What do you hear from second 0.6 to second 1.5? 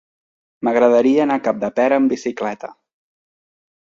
M'agradaria anar a